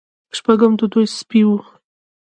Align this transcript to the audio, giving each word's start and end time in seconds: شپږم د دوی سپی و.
شپږم 0.37 0.71
د 0.79 0.81
دوی 0.93 1.05
سپی 1.17 1.41
و. 1.45 1.49